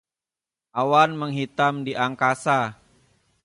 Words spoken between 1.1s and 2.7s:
menghitam di angkasa